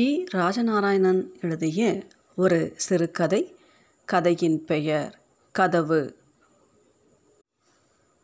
[0.00, 0.24] கி.
[0.34, 2.06] ராஜநாராயணன் எழுதிய
[2.36, 3.56] ஒரு சிறுகதை
[4.04, 5.20] கதையின் பெயர்
[5.52, 6.16] கதவு.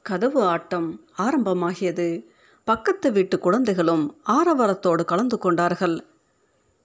[0.02, 2.24] கதவு ஆட்டம் ஆரம்பமாகியது.
[2.64, 6.06] பக்கத்து வீட்டு குழந்தைகளும் ஆரவாரத்தோடு கலந்து கொண்டார்கள்.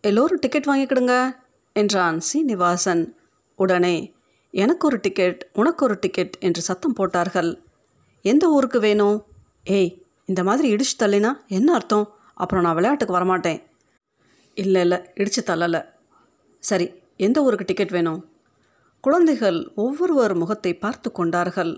[0.02, 1.36] எல்லோரும் டிக்கெட் வாங்கிக்கிடுங்க
[1.74, 3.16] என்றான் சீனிவாசன்.
[3.56, 4.14] உடனே
[4.52, 7.64] எனக்கு ஒரு டிக்கெட் உனக்கு ஒரு டிக்கெட் என்று சத்தம் போட்டார்கள்.
[8.22, 9.26] எந்த ஊருக்கு வேணும்?
[9.64, 12.16] ஏய் இந்த மாதிரி இடிச்சு தள்ளினா என்ன அர்த்தம்?
[12.34, 13.70] அப்புறம் நான் விளையாட்டுக்கு வரமாட்டேன்.
[14.64, 15.82] இல்லை இல்லை இடிச்சு தள்ளலை.
[16.64, 18.20] சரி எந்த ஊருக்கு டிக்கெட் வேணும்?
[19.04, 21.74] குழந்தைகள் ஒவ்வொருவர் முகத்தை பார்த்து கொண்டார்கள்.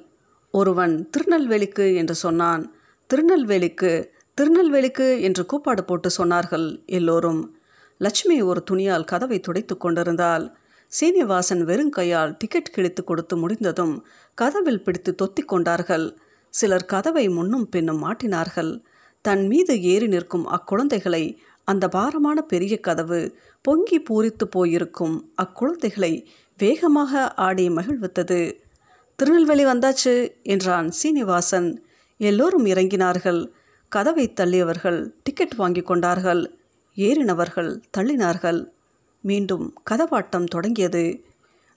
[0.53, 2.63] ஒருவன் திருநெல்வேலிக்கு என்று சொன்னான்.
[3.09, 3.91] திருநெல்வேலிக்கு
[4.37, 7.41] திருநெல்வேலிக்கு என்று கூப்பாடு போட்டு சொன்னார்கள் எல்லோரும்.
[8.01, 10.45] லட்சுமி ஒரு துணியால் கதவை துடைத்து கொண்டிருந்தால்
[10.91, 13.93] சீனிவாசன் வெறுங்கையால் டிக்கெட் கிழித்து கொடுத்து முடிந்ததும்
[14.41, 16.05] கதவில் பிடித்து தொத்திக் கொண்டார்கள்.
[16.53, 18.71] சிலர் கதவை முன்னும் பின்னும் மாட்டினார்கள்.
[19.25, 21.23] தன் மீது ஏறி நிற்கும் அக்குழந்தைகளை
[21.65, 26.25] அந்த பாரமான பெரிய கதவு பொங்கி பூரித்து போயிருக்கும் அக்குழந்தைகளை
[26.57, 28.59] வேகமாக ஆடி மகிழ்வித்தது.
[29.15, 31.83] திருநெல்வேலி வந்தாச்சு என்றான் சீனிவாசன்.
[32.17, 33.51] எல்லோரும் இறங்கினார்கள்.
[33.89, 36.57] கதவை தள்ளியவர்கள் டிக்கெட் வாங்கி கொண்டார்கள்.
[36.95, 38.69] ஏறினவர்கள் தள்ளினார்கள்.
[39.21, 41.23] மீண்டும் கதவாட்டம் தொடங்கியது.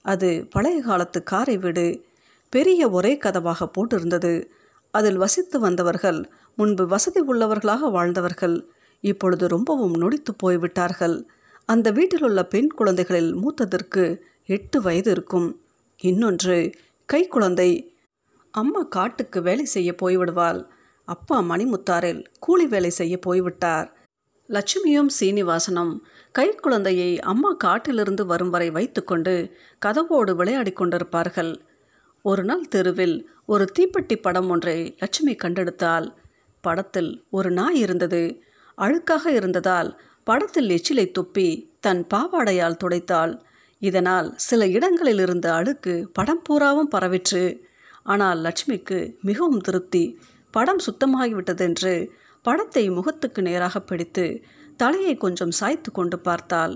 [0.01, 2.05] அது பழைய காலத்து காரை வீடு.
[2.49, 4.45] பெரிய ஒரே கதவாக போட்டிருந்தது.
[4.91, 8.69] அதில் வசித்து வந்தவர்கள் முன்பு வசதி உள்ளவர்களாக வாழ்ந்தவர்கள்
[8.99, 11.27] இப்பொழுது ரொம்பவும் நொடித்து போய்விட்டார்கள்.
[11.65, 15.61] அந்த வீட்டில் உள்ள பெண் குழந்தைகளில் மூத்ததற்கு எட்டு வயது இருக்கும்.
[15.97, 16.71] இன்னொன்று
[17.05, 17.95] கை குழந்தை.
[18.51, 20.65] அம்மா காட்டுக்கு வேலை செய்ய போய்விடுவாள்.
[21.05, 23.95] அப்பா மணிமுத்தாரில் கூலி வேலை செய்ய போய்விட்டார்.
[24.49, 25.99] லட்சுமியும் சீனிவாசனும்
[26.31, 29.51] கை குழந்தையை அம்மா காட்டிலிருந்து வரும் வரை வைத்துக்கொண்டு
[29.85, 31.55] கதவோடு விளையாடி கொண்டிருப்பார்கள்.
[32.21, 36.15] ஒரு நாள் தெருவில் ஒரு தீப்பெட்டி படம் ஒன்றை லட்சுமி கண்டெடுத்தாள்.
[36.61, 38.41] படத்தில் ஒரு நாய் இருந்தது.
[38.77, 39.89] அழுக்காக இருந்ததால்
[40.27, 41.47] படத்தில் எச்சிலை துப்பி
[41.79, 43.33] தன் பாவாடையால் துடைத்தாள்.
[43.81, 47.43] இதனால் சில இடங்களில் இருந்த அழுக்கு படம் பூராவும் பரவிற்று.
[48.03, 50.03] ஆனால் லட்சுமிக்கு மிகவும் திருப்தி.
[50.53, 51.93] படம் சுத்தமாகிவிட்டதென்று
[52.45, 54.25] படத்தை முகத்துக்கு நேராக பிடித்து
[54.77, 56.73] தலையை கொஞ்சம் சாய்த்து கொண்டு பார்த்தாள்.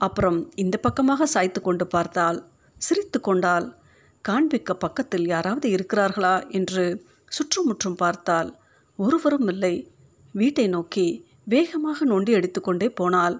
[0.00, 2.38] அப்புறம் இந்த பக்கமாக சாய்த்து கொண்டு பார்த்தாள்.
[2.76, 3.66] சிரித்து கொண்டாள்.
[4.24, 6.84] காண்பிக்க பக்கத்தில் யாராவது இருக்கிறார்களா என்று
[7.28, 8.50] சுற்றுமுற்றும் பார்த்தாள்.
[8.98, 9.74] ஒருவரும் இல்லை.
[10.34, 11.06] வீட்டை நோக்கி
[11.46, 13.36] வேகமாக நொண்டி அடித்துக்கொண்டே போனால்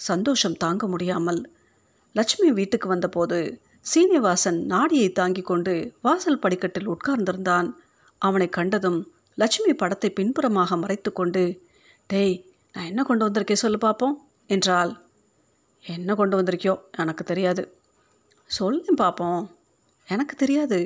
[0.00, 1.40] சந்தோஷம் தாங்க முடியாமல்.
[2.14, 3.38] லட்சுமி வீட்டுக்கு வந்தபோது
[3.86, 7.68] சீனிவாசன் நாடியை தாங்கி கொண்டு வாசல் படிக்கட்டில் உட்கார்ந்திருந்தான்.
[8.22, 9.00] அவனை கண்டதும்
[9.38, 11.42] லட்சுமி படத்தை பின்புறமாக மறைத்து கொண்டு
[12.10, 12.36] டேய்
[12.74, 14.92] நான் என்ன கொண்டு வந்திருக்கேன் சொல்லு பார்ப்போம் என்றாள்.
[15.84, 17.62] என்ன கொண்டு வந்திருக்கியோ எனக்கு தெரியாது.
[18.50, 19.42] சொல்லேன் பார்ப்போம்
[20.08, 20.78] எனக்கு தெரியாது.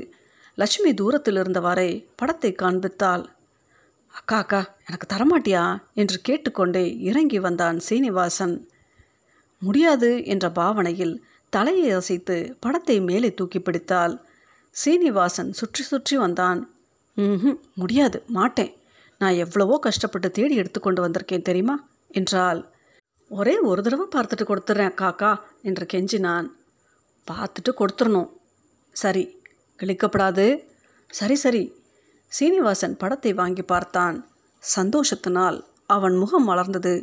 [0.58, 3.24] லட்சுமி தூரத்தில் இருந்தவாறே படத்தை காண்பித்தாள்.
[4.14, 5.62] அக்கா அக்கா எனக்கு தரமாட்டியா?
[5.94, 8.54] என்று கேட்டுக்கொண்டே இறங்கி வந்தான் சீனிவாசன்.
[9.62, 11.14] முடியாது என்ற பாவனையில்
[11.52, 14.14] தலையை அசைத்து படத்தை மேலே தூக்கி பிடித்தாள்.
[14.76, 16.60] சீனிவாசன் சுற்றி சுற்றி வந்தான்.
[17.16, 18.72] ம் முடியாது மாட்டேன்.
[19.20, 21.76] நான் எவ்வளவோ கஷ்டப்பட்டு தேடி எடுத்துக்கொண்டு வந்திருக்கேன் தெரியுமா?
[22.10, 22.60] என்றாள்.
[23.30, 25.32] ஒரே ஒரு தடவை பார்த்துட்டு கொடுத்துட்றேன் காக்கா
[25.62, 26.46] என்று கெஞ்சினான்.
[27.28, 28.30] பார்த்துட்டு கொடுத்துடணும்
[28.96, 29.24] சரி
[29.78, 30.46] கிழிக்கப்படாது.
[31.10, 31.62] சரி சரி
[32.32, 34.16] சீனிவாசன் படத்தை வாங்கி பார்த்தான்.
[34.62, 36.94] சந்தோஷத்தினால் அவன் முகம் மலர்ந்தது.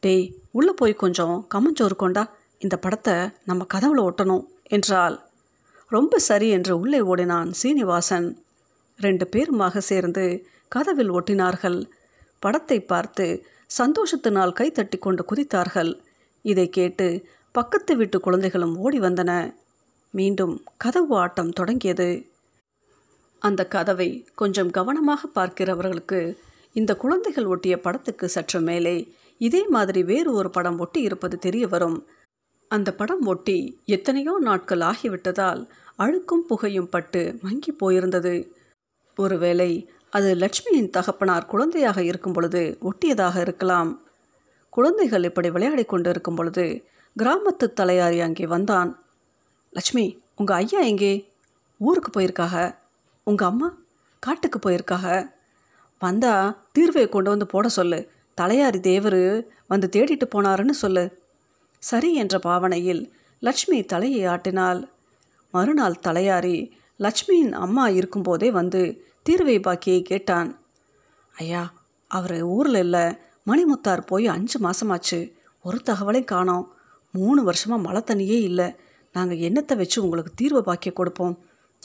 [0.00, 2.24] டேய் உள்ளே போய் கொஞ்சம் கம்மஞ்சோறு கொண்டா.
[2.58, 3.14] இந்த படத்தை
[3.44, 5.16] நம்ம கதவுல ஒட்டணும் என்றாள்.
[5.90, 8.28] ரொம்ப சரி என்று உள்ளே ஓடினான் சீனிவாசன்.
[8.98, 10.24] ரெண்டு பேருமாக சேர்ந்து
[10.68, 11.78] கதவில் ஒட்டினார்கள்.
[12.38, 13.26] படத்தை பார்த்து
[13.78, 15.92] சந்தோஷத்தினால் கைத்தட்டி கொண்டு குதித்தார்கள்.
[16.44, 17.06] இதை கேட்டு
[17.54, 19.32] பக்கத்து வீட்டு குழந்தைகளும் ஓடி வந்தன.
[20.14, 22.10] மீண்டும் கதவு ஆட்டம் தொடங்கியது.
[23.38, 26.36] அந்த கதவை கொஞ்சம் கவனமாக பார்க்கிறவர்களுக்கு
[26.72, 32.06] இந்த குழந்தைகள் ஒட்டிய படத்துக்கு சற்று மேலே இதே மாதிரி வேறு ஒரு படம் ஒட்டி இருப்பது தெரிய வரும்.
[32.68, 35.68] அந்த படம் ஒட்டி எத்தனையோ நாட்கள் ஆகிவிட்டதால்
[35.98, 38.52] அழுக்கும் புகையும் பட்டு மங்கி போயிருந்தது.
[39.14, 43.90] ஒருவேளை அது லட்சுமியின் தகப்பனார் குழந்தையாக இருக்கும் பொழுது ஒட்டியதாக இருக்கலாம்.
[44.70, 46.64] குழந்தைகள் இப்படி விளையாடி கொண்டு இருக்கும் பொழுது
[47.16, 48.90] கிராமத்து தலையாரி அங்கே வந்தான்.
[49.70, 51.32] லட்சுமி உங்கள் ஐயா எங்கே?
[51.80, 52.54] ஊருக்கு போயிருக்காக?
[53.28, 53.68] உங்கள் அம்மா
[54.22, 55.06] காட்டுக்கு போயிருக்காக.
[56.02, 57.98] வந்தால் தீர்வையை கொண்டு வந்து போட சொல்லு.
[58.40, 59.22] தலையாரி தேவர்
[59.66, 61.04] வந்து தேடிட்டு போனாருன்னு சொல்லு.
[61.82, 63.02] சரி என்ற பாவனையில்
[63.42, 64.80] லட்சுமி தலையை ஆட்டினாள்.
[65.54, 66.56] மறுநாள் தலையாரி
[67.00, 68.82] லட்சுமியின் அம்மா இருக்கும்போதே வந்து
[69.26, 70.50] தீர்வை பாக்கியை கேட்டான்.
[71.34, 71.62] ஐயா
[72.10, 73.04] அவர் ஊரில் இல்லை.
[73.46, 75.20] மணிமுத்தார் போய் அஞ்சு மாதமாச்சு
[75.62, 76.66] ஒரு தகவலையும் காணோம்.
[77.14, 78.68] மூணு வருஷமாக மழை தண்ணியே இல்லை.
[79.14, 81.36] நாங்கள் என்னத்தை வச்சு உங்களுக்கு தீர்வு பாக்கிய கொடுப்போம்?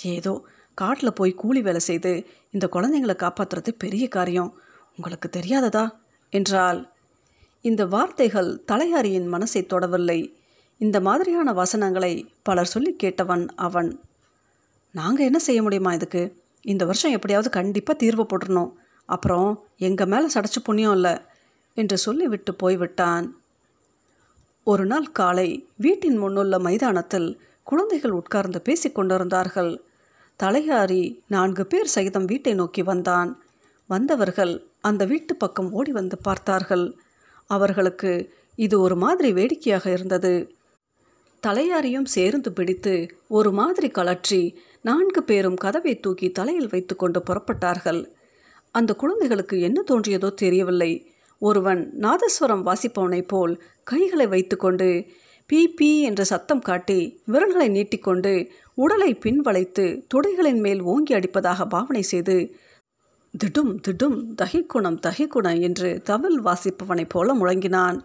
[0.02, 0.34] ஏதோ
[0.74, 4.60] காட்டில் போய் கூலி வேலை செய்து இந்த குழந்தைங்களை காப்பாற்றுறது பெரிய காரியம்.
[4.96, 5.92] உங்களுக்கு தெரியாததா?
[6.30, 6.92] என்றால்
[7.62, 10.34] இந்த வார்த்தைகள் தலையாரியின் மனசை தொடவில்லை.
[10.78, 14.00] இந்த மாதிரியான வசனங்களை பலர் சொல்லி கேட்டவன் அவன்.
[14.92, 16.42] நாங்கள் என்ன செய்ய முடியுமா இதுக்கு?
[16.62, 18.72] இந்த வருஷம் எப்படியாவது கண்டிப்பாக தீர்வு போட்டுருணும்
[19.06, 21.18] அப்புறம் எங்கள் மேலே சடைச்சு புண்ணியம் இல்லை
[21.74, 23.38] என்று சொல்லிவிட்டு போய்விட்டான்.
[24.64, 29.84] ஒரு நாள் காலை வீட்டின் முன்னுள்ள மைதானத்தில் குழந்தைகள் உட்கார்ந்து பேசிக் கொண்டிருந்தார்கள்
[30.40, 33.42] தலையாரி நான்கு பேர் சகிதம் வீட்டை நோக்கி வந்தான்.
[33.90, 36.86] வந்தவர்கள் அந்த வீட்டு பக்கம் ஓடி வந்து பார்த்தார்கள்.
[37.50, 38.12] அவர்களுக்கு
[38.56, 40.34] இது ஒரு மாதிரி வேடிக்கையாக இருந்தது.
[41.44, 42.94] தலையாரியும் சேர்ந்து பிடித்து
[43.28, 44.42] ஒரு மாதிரி கலற்றி
[44.82, 48.02] நான்கு பேரும் கதவை தூக்கி தலையில் வைத்துக்கொண்டு புறப்பட்டார்கள்.
[48.72, 50.92] அந்த குழந்தைகளுக்கு என்ன தோன்றியதோ தெரியவில்லை.
[51.42, 53.54] ஒருவன் நாதஸ்வரம் வாசிப்பவனைப் போல்
[53.84, 54.88] கைகளை வைத்துக்கொண்டு
[55.50, 62.56] பிபி என்ற சத்தம் காட்டி விரல்களை நீட்டிக்கொண்டு உடலை பின்வளைத்து துடைகளின் மேல் ஓங்கி அடிப்பதாக பாவனை செய்து
[63.34, 68.02] திடும் திடும் தகிக்குணம் தகிக்குணம் என்று தவில் வாசிப்பவனைப் போல முழங்கினான்.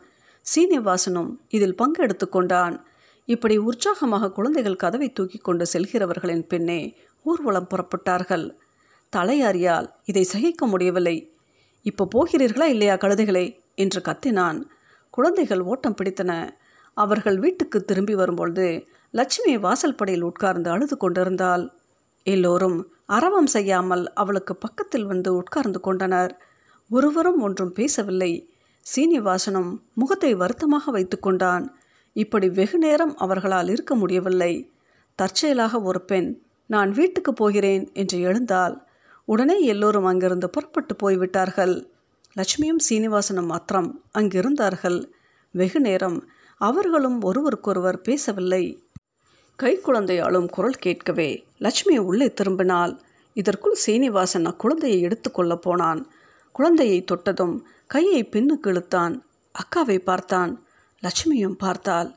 [0.55, 2.87] சீனிவாசனும் இதில் பங்கெடுத்து கொண்டான்.
[3.25, 8.51] இப்படி உற்சாகமாக குழந்தைகள் கதவை தூக்கி கொண்டு செல்கிறவர்களின் பின்னே ஊர்வலம் புறப்பட்டார்கள்.
[9.17, 11.33] தலையாரியால் இதை சகிக்க முடியவில்லை.
[11.83, 13.59] இப்போ போகிறீர்களா இல்லையா கழுதைகளே?
[13.75, 14.63] என்று கத்தினான்.
[15.11, 16.51] குழந்தைகள் ஓட்டம் பிடித்தன.
[17.05, 18.67] அவர்கள் வீட்டுக்கு திரும்பி வரும்பொழுது
[19.15, 21.65] லட்சுமி வாசல் படையில் உட்கார்ந்து அழுது கொண்டிருந்தாள்.
[22.27, 26.33] எல்லோரும் அரவம் செய்யாமல் அவளுக்கு பக்கத்தில் வந்து உட்கார்ந்து கொண்டனர்.
[26.91, 28.33] ஒருவரும் ஒன்றும் பேசவில்லை.
[28.87, 31.65] சீனிவாசனும் முகத்தை வருத்தமாக வைத்துக்கொண்டான்
[32.17, 34.53] இப்படி வெகு நேரம் அவர்களால் இருக்க முடியவில்லை.
[35.19, 36.29] தற்செயலாக ஒரு பெண்
[36.71, 38.75] நான் வீட்டுக்கு போகிறேன் என்று எழுந்தால்
[39.29, 41.75] உடனே எல்லோரும் அங்கிருந்து புறப்பட்டு போய்விட்டார்கள்.
[42.37, 44.99] லட்சுமியும் சீனிவாசனும் மாத்திரம் அங்கிருந்தார்கள்.
[45.55, 46.19] வெகு நேரம்
[46.59, 48.65] அவர்களும் ஒருவருக்கொருவர் பேசவில்லை.
[49.59, 52.99] கைக்குழந்தை அழும் குரல் கேட்கவே லட்சுமி உள்ளே திரும்பினாள்.
[53.35, 56.11] இதற்குள் சீனிவாசன் அக்குழந்தையை எடுத்துக்கொள்ள போனான்.
[56.53, 59.15] குழந்தையை தொட்டதும் கையை பின்னுக்கு இழுத்தான்.
[59.55, 60.67] அக்காவை பார்த்தான்.
[61.03, 62.15] லட்சுமியும் பார்த்தாள்.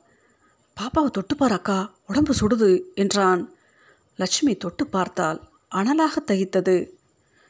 [0.77, 3.53] பாப்பாவை தொட்டுப்பார் அக்கா உடம்பு சுடுது என்றான்.
[4.15, 5.39] லட்சுமி தொட்டு பார்த்தாள்.
[5.75, 6.77] அனலாக தகித்தது.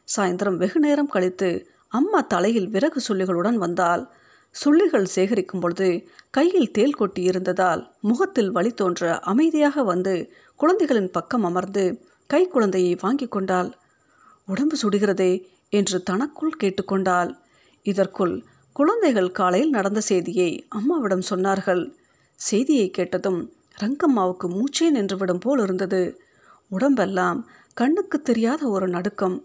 [0.08, 4.04] சாயந்தரம் வெகு நேரம் கழித்து அம்மா தலையில் விறகு சொல்லிகளுடன் வந்தாள்.
[4.56, 5.88] சுள்ளிகள் சேகரிக்கும் பொழுது
[6.30, 10.16] கையில் தேல் கொட்டி இருந்ததால் முகத்தில் வழி தோன்ற அமைதியாக வந்து
[10.60, 11.84] குழந்தைகளின் பக்கம் அமர்ந்து
[12.30, 13.70] கை குழந்தையை வாங்கி கொண்டாள்.
[14.48, 15.32] உடம்பு சுடுகிறதே
[15.70, 17.32] என்று தனக்குள் கேட்டுக்கொண்டாள்.
[17.86, 18.36] இதற்குள்
[18.74, 21.84] குழந்தைகள் காலையில் நடந்த செய்தியை அம்மாவிடம் சொன்னார்கள்.
[22.40, 23.40] செய்தியை கேட்டதும்
[23.78, 26.02] ரங்கம்மாவுக்கு மூச்சே நின்றுவிடும் போல் இருந்தது.
[26.72, 27.40] உடம்பெல்லாம்
[27.74, 29.38] கண்ணுக்கு தெரியாத ஒரு நடுக்கம்.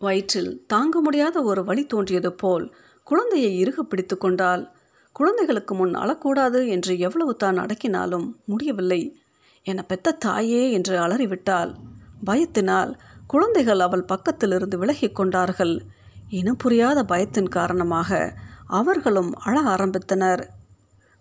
[0.00, 2.66] வயிற்றில் தாங்க முடியாத ஒரு வழி தோன்றியது போல்
[3.10, 4.62] குழந்தையை இறுக பிடித்து கொண்டால்
[5.16, 9.00] குழந்தைகளுக்கு முன் அழக்கூடாது என்று எவ்வளவு தான் அடக்கினாலும் முடியவில்லை.
[9.66, 11.72] என பெத்த தாயே என்று அலறிவிட்டாள்.
[12.24, 12.92] பயத்தினால்
[13.26, 15.74] குழந்தைகள் அவள் பக்கத்திலிருந்து விலகி கொண்டார்கள்.
[16.30, 18.10] இனம் புரியாத பயத்தின் காரணமாக
[18.78, 20.42] அவர்களும் அழ ஆரம்பித்தனர்.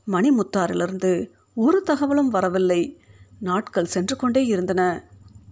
[0.07, 1.13] மணிமுத்தாரிலிருந்து
[1.57, 2.81] ஒரு தகவலும் வரவில்லை.
[3.39, 4.81] நாட்கள் சென்று கொண்டே இருந்தன.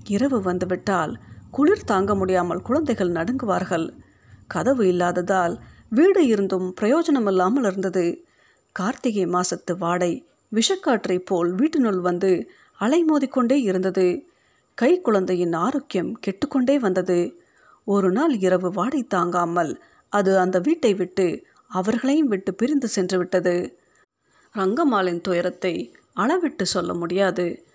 [0.08, 1.14] இரவு வந்துவிட்டால்
[1.52, 3.88] குளிர் தாங்க முடியாமல் குழந்தைகள் நடுங்குவார்கள்.
[4.48, 5.56] கதவு இல்லாததால்
[5.90, 8.26] வீடு இருந்தும் பிரயோஜனமில்லாமல் இருந்தது.
[8.72, 12.50] கார்த்திகை மாசத்து வாடை விஷக்காற்றை போல் வீட்டினுள் வந்து
[12.80, 14.28] அலைமோதிக்கொண்டே இருந்தது.
[14.74, 17.40] கை குழந்தையின் ஆரோக்கியம் கெட்டுக்கொண்டே வந்தது.
[17.84, 23.78] ஒரு நாள் இரவு வாடை தாங்காமல் அது அந்த வீட்டை விட்டு அவர்களையும் விட்டு பிரிந்து சென்று விட்டது.
[24.56, 27.66] ரங்கம்மாளின் துயரத்தை அளவிட்டு சொல்ல முடியாது.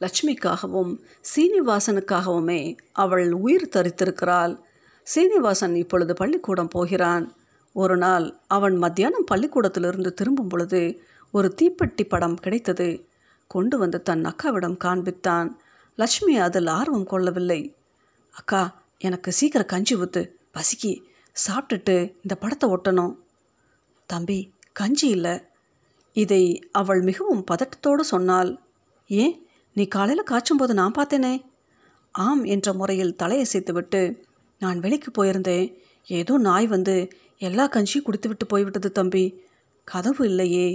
[0.00, 0.92] லட்சுமிக்காகவும்
[1.36, 4.58] சீனிவாசனுக்காகவுமே அவள் உயிர் தரித்திருக்கிறாள்.
[5.02, 7.34] சீனிவாசன் இப்பொழுது பள்ளிக்கூடம் போகிறான்.
[7.72, 13.08] ஒரு நாள் அவன் மத்தியானம் பள்ளிக்கூடத்திலிருந்து திரும்பும் பொழுது ஒரு தீப்பெட்டி படம் கிடைத்தது.
[13.46, 15.56] கொண்டு வந்து தன் அக்காவிடம் காண்பித்தான்.
[15.96, 17.74] லட்சுமி அதில் ஆர்வம் கொள்ளவில்லை.
[18.30, 20.28] அக்கா எனக்கு சீக்கிரம் கஞ்சி ஊத்து.
[20.54, 21.02] பசிக்கி.
[21.48, 23.16] சாப்பிட்டுட்டு இந்த படத்தை ஒட்டணும்.
[24.06, 25.40] தம்பி கஞ்சி இல்லை.
[26.12, 28.58] இதை அவள் மிகவும் பதட்டத்தோடு சொன்னாள்.
[29.06, 29.46] ஏன்?
[29.74, 31.44] நீ காலையில் காய்ச்சும்போது நான் பார்த்தேனே.
[32.12, 34.22] ஆம் என்ற முறையில் தலையசைத்துவிட்டு
[34.58, 35.76] நான் வெளிக்கு போயிருந்தேன்.
[36.06, 37.08] ஏதோ நாய் வந்து
[37.40, 39.24] எல்லா கஞ்சியும் குடித்துவிட்டு போய்விட்டது தம்பி.
[39.84, 40.68] கதவு இல்லையே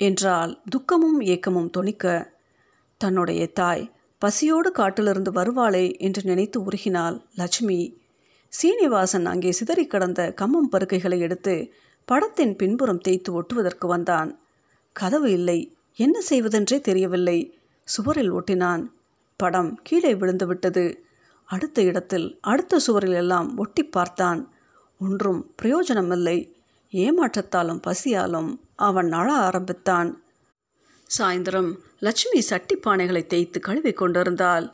[0.00, 2.04] என்றால் துக்கமும் ஏக்கமும் தொனிக்க.
[2.96, 3.84] தன்னுடைய தாய்
[4.18, 7.80] பசியோடு காட்டிலிருந்து வருவாளே என்று நினைத்து உருகினாள் லட்சுமி.
[8.48, 11.54] சீனிவாசன் அங்கே சிதறி கடந்த கம்மம் பருக்கைகளை எடுத்து
[12.04, 14.30] படத்தின் பின்புறம் தேய்த்து ஒட்டுவதற்கு வந்தான்.
[14.96, 15.58] கதவு இல்லை
[15.98, 17.38] என்ன செய்வதென்றே தெரியவில்லை.
[17.88, 18.82] சுவரில் ஒட்டினான்.
[19.40, 20.84] படம் கீழே விழுந்து விட்டது
[21.48, 24.40] அடுத்த இடத்தில் அடுத்த சுவரில் எல்லாம் ஒட்டி பார்த்தான்.
[25.00, 26.38] ஒன்றும் பிரயோஜனமில்லை.
[26.92, 30.22] ஏமாற்றத்தாலும் பசியாலும் அவன் அழ ஆரம்பித்தான்.
[31.18, 34.72] சாயந்தரம் லட்சுமி சட்டி பானைகளை தேய்த்து கழுவி கொண்டிருந்தாள்.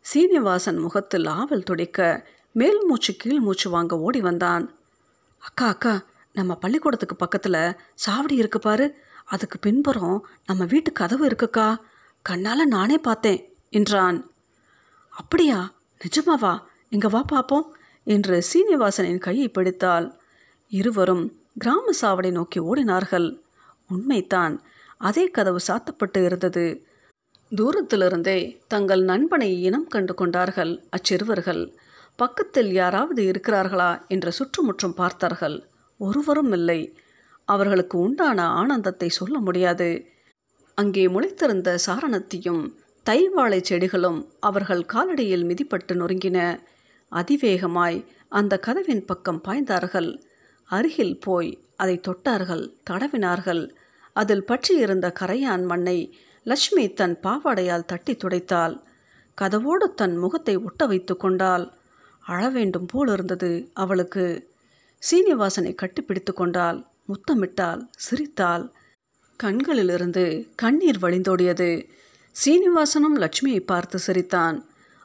[0.00, 4.74] சீனிவாசன் முகத்தில் ஆவல் துடிக்க மேல் மூச்சு கீழ் மூச்சு வாங்க ஓடி வந்தான்.
[5.38, 7.76] அக்கா அக்கா நம்ம பள்ளிக்கூடத்துக்கு பக்கத்தில்
[8.06, 8.86] சாவடி இருக்கு பாரு.
[9.24, 11.76] அதுக்கு பின்புறம் நம்ம வீட்டு கதவு இருக்குக்கா.
[12.22, 14.30] கண்ணால் நானே பார்த்தேன் என்றான்.
[15.10, 15.72] அப்படியா?
[16.00, 16.58] நிஜமாவா?
[16.88, 20.06] இங்கே வா பார்ப்போம் என்று சீனிவாசனின் கையை பிடித்தாள்.
[20.68, 21.24] இருவரும்
[21.58, 23.28] கிராம சாவடி நோக்கி ஓடினார்கள்.
[23.88, 24.54] உண்மைதான்
[24.98, 26.86] அதே கதவு சாத்தப்பட்டு இருந்தது.
[27.52, 31.62] தூரத்திலிருந்தே தங்கள் நண்பனை இனம் கண்டு கொண்டார்கள் அச்சிறுவர்கள்.
[32.16, 35.56] பக்கத்தில் யாராவது இருக்கிறார்களா என்று சுற்றுமுற்றும் பார்த்தார்கள்.
[36.00, 36.96] ஒருவரும் இல்லை.
[37.44, 40.06] அவர்களுக்கு உண்டான ஆனந்தத்தை சொல்ல முடியாது.
[40.74, 42.62] அங்கே முளைத்திருந்த சாரணத்தையும்
[43.06, 46.38] தைவாழை செடிகளும் அவர்கள் காலடியில் மிதிப்பட்டு நொறுங்கின.
[47.12, 50.22] அதிவேகமாய் அந்த கதவின் பக்கம் பாய்ந்தார்கள்.
[50.64, 53.70] அருகில் போய் அதை தொட்டார்கள் தடவினார்கள்.
[54.12, 58.80] அதில் பற்றியிருந்த கரையான் மண்ணை லட்சுமி தன் பாவாடையால் தட்டி துடைத்தாள்.
[59.40, 61.72] கதவோடு தன் முகத்தை ஒட்ட வைத்து கொண்டாள்.
[62.20, 64.50] அழ வேண்டும் போல் இருந்தது அவளுக்கு.
[65.02, 66.86] சீனிவாசனை கட்டிப்பிடித்து கொண்டாள்.
[67.08, 68.72] முத்தமிட்டாள் சிரித்தாள்.
[69.36, 71.88] கண்களிலிருந்து கண்ணீர் வழிந்தோடியது.
[72.44, 74.58] சீனிவாசனும் லட்சுமியை பார்த்து சிரித்தான்.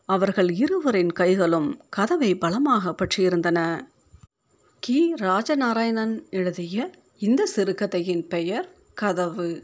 [0.07, 3.59] அவர்கள் இருவரின் கைகளும் கதவை பலமாக பற்றியிருந்தன.
[4.79, 5.13] கி.
[5.13, 9.63] ராஜநாராயணன் எழுதிய இந்த சிறுகதையின் பெயர் கதவு.